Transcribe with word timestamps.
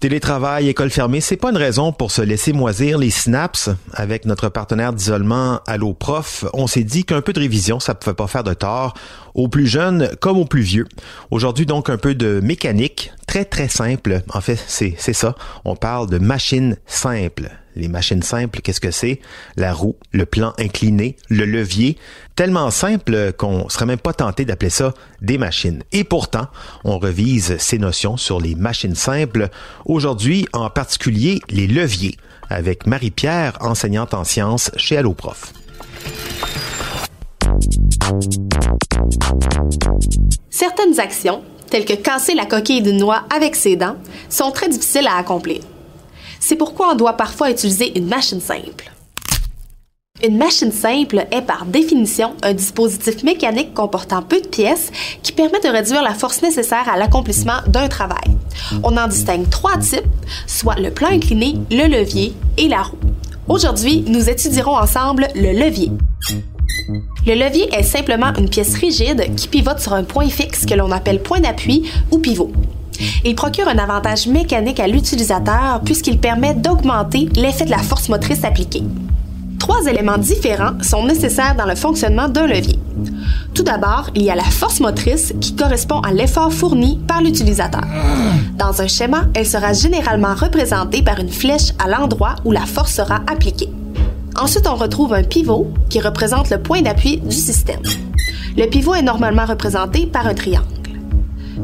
Télétravail, 0.00 0.68
école 0.68 0.90
fermée, 0.90 1.20
c'est 1.20 1.36
pas 1.36 1.50
une 1.50 1.56
raison 1.56 1.90
pour 1.90 2.12
se 2.12 2.22
laisser 2.22 2.52
moisir 2.52 2.98
les 2.98 3.10
synapses. 3.10 3.68
Avec 3.92 4.26
notre 4.26 4.48
partenaire 4.48 4.92
d'isolement 4.92 5.60
Allo 5.66 5.92
Prof, 5.92 6.44
on 6.52 6.68
s'est 6.68 6.84
dit 6.84 7.02
qu'un 7.04 7.20
peu 7.20 7.32
de 7.32 7.40
révision, 7.40 7.80
ça 7.80 7.96
pouvait 7.96 8.14
pas 8.14 8.28
faire 8.28 8.44
de 8.44 8.54
tort 8.54 8.94
aux 9.34 9.48
plus 9.48 9.66
jeunes 9.66 10.08
comme 10.20 10.38
aux 10.38 10.44
plus 10.44 10.62
vieux. 10.62 10.86
Aujourd'hui, 11.32 11.66
donc, 11.66 11.90
un 11.90 11.98
peu 11.98 12.14
de 12.14 12.38
mécanique, 12.38 13.12
très 13.26 13.44
très 13.44 13.66
simple. 13.66 14.22
En 14.32 14.40
fait, 14.40 14.62
c'est 14.68 14.94
ça. 14.96 15.34
On 15.64 15.74
parle 15.74 16.08
de 16.08 16.18
machines 16.18 16.76
simples. 16.86 17.50
Les 17.78 17.86
machines 17.86 18.22
simples, 18.22 18.60
qu'est-ce 18.60 18.80
que 18.80 18.90
c'est? 18.90 19.20
La 19.56 19.72
roue, 19.72 19.94
le 20.10 20.26
plan 20.26 20.52
incliné, 20.58 21.14
le 21.28 21.44
levier. 21.44 21.96
Tellement 22.34 22.72
simple 22.72 23.32
qu'on 23.34 23.68
serait 23.68 23.86
même 23.86 24.00
pas 24.00 24.12
tenté 24.12 24.44
d'appeler 24.44 24.70
ça 24.70 24.94
des 25.22 25.38
machines. 25.38 25.84
Et 25.92 26.02
pourtant, 26.02 26.48
on 26.82 26.98
revise 26.98 27.56
ces 27.58 27.78
notions 27.78 28.16
sur 28.16 28.40
les 28.40 28.56
machines 28.56 28.96
simples. 28.96 29.48
Aujourd'hui, 29.84 30.48
en 30.52 30.68
particulier, 30.70 31.38
les 31.50 31.68
leviers, 31.68 32.16
avec 32.50 32.84
Marie-Pierre, 32.84 33.56
enseignante 33.60 34.12
en 34.12 34.24
sciences 34.24 34.72
chez 34.76 34.96
Alloprof. 34.96 35.52
Certaines 40.50 40.98
actions, 40.98 41.44
telles 41.70 41.84
que 41.84 41.94
casser 41.94 42.34
la 42.34 42.44
coquille 42.44 42.82
d'une 42.82 42.96
noix 42.96 43.22
avec 43.32 43.54
ses 43.54 43.76
dents, 43.76 43.98
sont 44.28 44.50
très 44.50 44.68
difficiles 44.68 45.06
à 45.06 45.16
accomplir. 45.16 45.60
C'est 46.40 46.56
pourquoi 46.56 46.92
on 46.92 46.96
doit 46.96 47.16
parfois 47.16 47.50
utiliser 47.50 47.96
une 47.98 48.06
machine 48.06 48.40
simple. 48.40 48.90
Une 50.26 50.36
machine 50.36 50.72
simple 50.72 51.26
est 51.30 51.42
par 51.42 51.64
définition 51.64 52.34
un 52.42 52.52
dispositif 52.52 53.22
mécanique 53.22 53.72
comportant 53.72 54.20
peu 54.20 54.40
de 54.40 54.48
pièces 54.48 54.90
qui 55.22 55.30
permet 55.30 55.60
de 55.60 55.68
réduire 55.68 56.02
la 56.02 56.14
force 56.14 56.42
nécessaire 56.42 56.88
à 56.88 56.96
l'accomplissement 56.96 57.60
d'un 57.68 57.86
travail. 57.86 58.36
On 58.82 58.96
en 58.96 59.06
distingue 59.06 59.48
trois 59.48 59.78
types, 59.78 60.02
soit 60.46 60.80
le 60.80 60.90
plan 60.90 61.08
incliné, 61.08 61.54
le 61.70 61.86
levier 61.86 62.34
et 62.56 62.66
la 62.66 62.82
roue. 62.82 62.98
Aujourd'hui, 63.46 64.04
nous 64.08 64.28
étudierons 64.28 64.76
ensemble 64.76 65.28
le 65.36 65.52
levier. 65.52 65.92
Le 67.24 67.34
levier 67.34 67.68
est 67.72 67.84
simplement 67.84 68.34
une 68.36 68.48
pièce 68.48 68.74
rigide 68.74 69.34
qui 69.36 69.46
pivote 69.46 69.78
sur 69.78 69.92
un 69.92 70.04
point 70.04 70.28
fixe 70.28 70.66
que 70.66 70.74
l'on 70.74 70.90
appelle 70.90 71.22
point 71.22 71.40
d'appui 71.40 71.88
ou 72.10 72.18
pivot. 72.18 72.50
Il 73.24 73.34
procure 73.34 73.68
un 73.68 73.78
avantage 73.78 74.26
mécanique 74.26 74.80
à 74.80 74.86
l'utilisateur 74.86 75.80
puisqu'il 75.84 76.18
permet 76.18 76.54
d'augmenter 76.54 77.28
l'effet 77.36 77.64
de 77.64 77.70
la 77.70 77.78
force 77.78 78.08
motrice 78.08 78.44
appliquée. 78.44 78.82
Trois 79.58 79.84
éléments 79.86 80.18
différents 80.18 80.80
sont 80.82 81.04
nécessaires 81.04 81.54
dans 81.56 81.66
le 81.66 81.74
fonctionnement 81.74 82.28
d'un 82.28 82.46
levier. 82.46 82.78
Tout 83.54 83.64
d'abord, 83.64 84.08
il 84.14 84.22
y 84.22 84.30
a 84.30 84.34
la 84.34 84.44
force 84.44 84.80
motrice 84.80 85.34
qui 85.40 85.54
correspond 85.56 86.00
à 86.00 86.12
l'effort 86.12 86.52
fourni 86.52 87.00
par 87.06 87.20
l'utilisateur. 87.20 87.84
Dans 88.56 88.80
un 88.80 88.88
schéma, 88.88 89.24
elle 89.34 89.46
sera 89.46 89.72
généralement 89.72 90.34
représentée 90.34 91.02
par 91.02 91.18
une 91.18 91.28
flèche 91.28 91.72
à 91.78 91.88
l'endroit 91.88 92.36
où 92.44 92.52
la 92.52 92.66
force 92.66 92.94
sera 92.94 93.16
appliquée. 93.26 93.68
Ensuite, 94.40 94.68
on 94.68 94.76
retrouve 94.76 95.12
un 95.12 95.24
pivot 95.24 95.72
qui 95.90 96.00
représente 96.00 96.50
le 96.50 96.58
point 96.62 96.80
d'appui 96.80 97.18
du 97.18 97.36
système. 97.36 97.82
Le 98.56 98.66
pivot 98.66 98.94
est 98.94 99.02
normalement 99.02 99.44
représenté 99.44 100.06
par 100.06 100.26
un 100.26 100.34
triangle. 100.34 100.77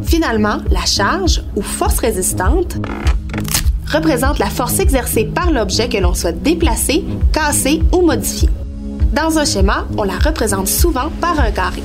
Finalement, 0.03 0.59
la 0.71 0.85
charge, 0.85 1.43
ou 1.57 1.63
force 1.63 1.99
résistante, 1.99 2.77
représente 3.87 4.39
la 4.39 4.51
force 4.51 4.79
exercée 4.81 5.25
par 5.25 5.51
l'objet 5.51 5.89
que 5.89 5.99
l'on 5.99 6.15
souhaite 6.15 6.43
déplacer, 6.43 7.05
casser 7.33 7.83
ou 7.93 8.03
modifier. 8.03 8.49
Dans 9.13 9.39
un 9.39 9.45
schéma, 9.45 9.87
on 9.97 10.03
la 10.03 10.19
représente 10.19 10.67
souvent 10.67 11.11
par 11.21 11.39
un 11.39 11.51
carré. 11.51 11.83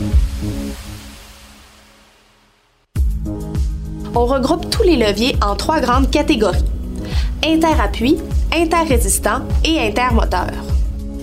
On 4.16 4.26
regroupe 4.26 4.70
tous 4.70 4.84
les 4.84 4.96
leviers 4.96 5.36
en 5.42 5.56
trois 5.56 5.80
grandes 5.80 6.10
catégories. 6.10 6.66
Interappui, 7.46 8.18
interrésistant 8.54 9.42
et 9.64 9.80
intermoteur. 9.80 10.50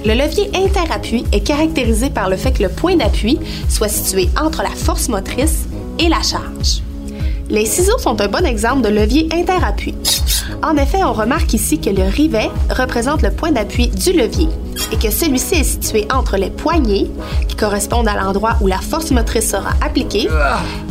Le 0.05 0.15
levier 0.15 0.49
interappui 0.55 1.25
est 1.33 1.41
caractérisé 1.41 2.11
par 2.11 2.31
le 2.31 2.37
fait 2.37 2.53
que 2.53 2.63
le 2.63 2.69
point 2.69 2.97
d'appui 2.97 3.41
soit 3.69 3.89
situé 3.89 4.29
entre 4.41 4.63
la 4.63 4.71
force 4.71 5.09
motrice 5.09 5.67
et 5.99 6.09
la 6.09 6.23
charge. 6.23 6.83
Les 7.49 7.65
ciseaux 7.65 7.99
sont 7.99 8.21
un 8.21 8.29
bon 8.29 8.45
exemple 8.45 8.83
de 8.83 8.89
levier 8.89 9.29
interappui. 9.33 9.95
En 10.63 10.77
effet, 10.77 11.05
on 11.05 11.13
remarque 11.13 11.53
ici 11.55 11.79
que 11.79 11.91
le 11.91 12.05
rivet 12.05 12.51
représente 12.71 13.23
le 13.23 13.31
point 13.31 13.53
d'appui 13.53 13.89
du 13.89 14.13
levier 14.13 14.49
et 14.93 14.97
que 14.97 15.11
celui-ci 15.11 15.55
est 15.55 15.65
situé 15.65 16.07
entre 16.13 16.37
les 16.37 16.51
poignées, 16.51 17.11
qui 17.49 17.57
correspondent 17.57 18.09
à 18.09 18.17
l'endroit 18.17 18.57
où 18.61 18.67
la 18.67 18.79
force 18.79 19.11
motrice 19.11 19.51
sera 19.51 19.71
appliquée, 19.81 20.29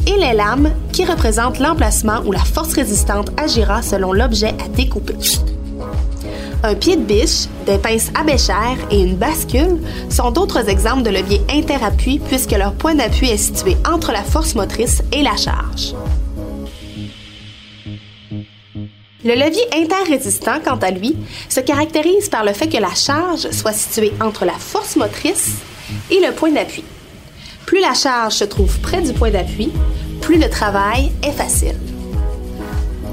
et 0.07 0.17
les 0.17 0.33
lames, 0.33 0.71
qui 0.91 1.05
représentent 1.05 1.59
l'emplacement 1.59 2.22
où 2.25 2.31
la 2.31 2.39
force 2.39 2.73
résistante 2.73 3.29
agira 3.37 3.81
selon 3.81 4.13
l'objet 4.13 4.55
à 4.63 4.67
découper. 4.69 5.16
Un 6.67 6.73
pied 6.73 6.95
de 6.95 7.03
biche, 7.03 7.45
des 7.67 7.77
pinces 7.77 8.09
à 8.19 8.23
béchère 8.23 8.75
et 8.89 8.99
une 8.99 9.17
bascule 9.17 9.77
sont 10.09 10.31
d'autres 10.31 10.67
exemples 10.67 11.03
de 11.03 11.11
levier 11.11 11.39
interappui 11.47 12.17
puisque 12.17 12.53
leur 12.53 12.73
point 12.73 12.95
d'appui 12.95 13.29
est 13.29 13.37
situé 13.37 13.77
entre 13.87 14.11
la 14.11 14.23
force 14.23 14.55
motrice 14.55 15.03
et 15.11 15.21
la 15.21 15.37
charge. 15.37 15.93
Le 19.23 19.35
levier 19.35 19.61
interrésistant, 19.75 20.59
quant 20.65 20.77
à 20.77 20.89
lui, 20.89 21.15
se 21.49 21.59
caractérise 21.59 22.29
par 22.29 22.43
le 22.43 22.53
fait 22.53 22.67
que 22.67 22.81
la 22.81 22.95
charge 22.95 23.47
soit 23.51 23.73
située 23.73 24.13
entre 24.19 24.43
la 24.43 24.53
force 24.53 24.95
motrice 24.95 25.57
et 26.09 26.19
le 26.19 26.33
point 26.33 26.51
d'appui. 26.51 26.83
Plus 27.67 27.79
la 27.79 27.93
charge 27.93 28.33
se 28.33 28.43
trouve 28.43 28.79
près 28.79 29.03
du 29.03 29.13
point 29.13 29.29
d'appui, 29.29 29.71
plus 30.19 30.39
le 30.39 30.49
travail 30.49 31.11
est 31.21 31.31
facile. 31.31 31.77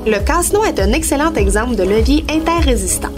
Le 0.07 0.19
casse-noix 0.25 0.69
est 0.69 0.81
un 0.81 0.93
excellent 0.95 1.35
exemple 1.35 1.77
de 1.77 1.83
levier 1.83 2.25
interrésistant. 2.31 3.13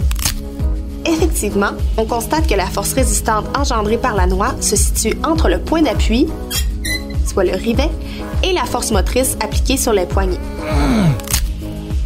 Effectivement, 1.05 1.71
on 1.97 2.05
constate 2.05 2.47
que 2.47 2.55
la 2.55 2.65
force 2.65 2.93
résistante 2.93 3.45
engendrée 3.57 3.97
par 3.97 4.15
la 4.15 4.25
noix 4.25 4.55
se 4.59 4.75
situe 4.75 5.17
entre 5.23 5.49
le 5.49 5.59
point 5.59 5.81
d'appui, 5.81 6.27
soit 7.25 7.43
le 7.43 7.53
rivet, 7.53 7.89
et 8.43 8.53
la 8.53 8.63
force 8.63 8.91
motrice 8.91 9.37
appliquée 9.39 9.77
sur 9.77 9.93
les 9.93 10.05
poignées. 10.05 10.39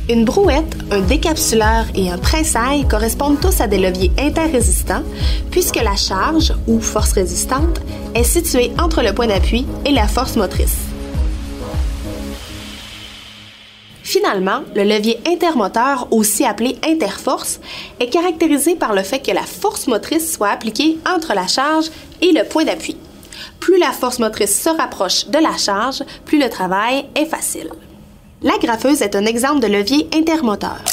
Une 0.09 0.25
brouette, 0.25 0.75
un 0.91 1.01
décapsuleur 1.01 1.85
et 1.93 2.09
un 2.09 2.17
pressail 2.17 2.87
correspondent 2.87 3.39
tous 3.39 3.61
à 3.61 3.67
des 3.67 3.77
leviers 3.77 4.11
interrésistants 4.17 5.03
puisque 5.51 5.75
la 5.75 5.95
charge, 5.95 6.53
ou 6.67 6.79
force 6.79 7.13
résistante, 7.13 7.79
est 8.15 8.23
située 8.23 8.71
entre 8.79 9.03
le 9.03 9.13
point 9.13 9.27
d'appui 9.27 9.67
et 9.85 9.91
la 9.91 10.07
force 10.07 10.35
motrice. 10.35 10.88
Finalement, 14.09 14.61
le 14.75 14.85
levier 14.85 15.19
intermoteur, 15.27 16.07
aussi 16.09 16.43
appelé 16.43 16.79
interforce, 16.83 17.59
est 17.99 18.09
caractérisé 18.09 18.73
par 18.73 18.95
le 18.95 19.03
fait 19.03 19.19
que 19.19 19.31
la 19.31 19.43
force 19.43 19.85
motrice 19.85 20.33
soit 20.33 20.49
appliquée 20.49 20.97
entre 21.07 21.35
la 21.35 21.45
charge 21.45 21.91
et 22.19 22.31
le 22.31 22.43
point 22.43 22.65
d'appui. 22.65 22.97
Plus 23.59 23.77
la 23.77 23.91
force 23.91 24.17
motrice 24.17 24.63
se 24.63 24.69
rapproche 24.69 25.27
de 25.27 25.37
la 25.37 25.55
charge, 25.57 26.01
plus 26.25 26.39
le 26.39 26.49
travail 26.49 27.05
est 27.13 27.27
facile. 27.27 27.69
La 28.41 28.57
graffeuse 28.57 29.03
est 29.03 29.15
un 29.15 29.27
exemple 29.27 29.59
de 29.59 29.67
levier 29.67 30.09
intermoteur. 30.15 30.83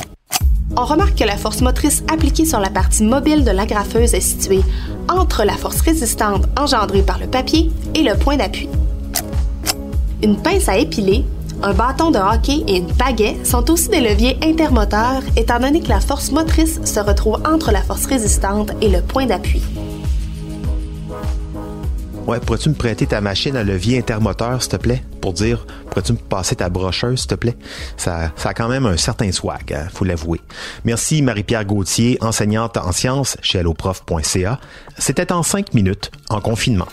On 0.76 0.84
remarque 0.84 1.18
que 1.18 1.24
la 1.24 1.38
force 1.38 1.62
motrice 1.62 2.02
appliquée 2.12 2.44
sur 2.44 2.60
la 2.60 2.68
partie 2.68 3.02
mobile 3.02 3.44
de 3.44 3.50
la 3.50 3.64
graffeuse 3.64 4.12
est 4.12 4.20
située 4.20 4.60
entre 5.08 5.42
la 5.44 5.56
force 5.56 5.80
résistante 5.80 6.44
engendrée 6.60 7.00
par 7.00 7.18
le 7.18 7.28
papier 7.28 7.70
et 7.94 8.02
le 8.02 8.14
point 8.18 8.36
d'appui. 8.36 8.68
Une 10.22 10.36
pince 10.36 10.68
à 10.68 10.76
épiler, 10.76 11.24
un 11.62 11.72
bâton 11.72 12.10
de 12.10 12.18
hockey 12.18 12.64
et 12.68 12.76
une 12.76 12.92
pagaie 12.92 13.36
sont 13.44 13.70
aussi 13.70 13.88
des 13.88 14.00
leviers 14.00 14.38
intermoteurs 14.42 15.22
étant 15.36 15.58
donné 15.58 15.80
que 15.80 15.88
la 15.88 16.00
force 16.00 16.30
motrice 16.30 16.80
se 16.84 17.00
retrouve 17.00 17.40
entre 17.46 17.72
la 17.72 17.82
force 17.82 18.06
résistante 18.06 18.72
et 18.80 18.88
le 18.88 19.00
point 19.00 19.26
d'appui. 19.26 19.62
Ouais, 22.26 22.40
pourrais-tu 22.40 22.70
me 22.70 22.74
prêter 22.74 23.06
ta 23.06 23.20
machine 23.20 23.56
à 23.56 23.62
levier 23.62 23.98
intermoteur, 23.98 24.60
s'il 24.60 24.72
te 24.72 24.76
plaît? 24.76 25.00
Pour 25.20 25.32
dire, 25.32 25.64
pourrais-tu 25.88 26.12
me 26.12 26.18
passer 26.18 26.56
ta 26.56 26.68
brocheuse, 26.68 27.20
s'il 27.20 27.28
te 27.28 27.34
plaît? 27.36 27.56
Ça, 27.96 28.32
ça 28.34 28.48
a 28.48 28.54
quand 28.54 28.68
même 28.68 28.84
un 28.84 28.96
certain 28.96 29.30
swag, 29.30 29.72
hein, 29.72 29.86
faut 29.94 30.04
l'avouer. 30.04 30.40
Merci 30.84 31.22
Marie-Pierre 31.22 31.64
Gauthier, 31.64 32.18
enseignante 32.20 32.76
en 32.78 32.90
sciences 32.90 33.36
chez 33.42 33.60
alloprof.ca. 33.60 34.58
C'était 34.98 35.30
en 35.30 35.44
cinq 35.44 35.72
minutes, 35.72 36.10
en 36.28 36.40
confinement. 36.40 36.88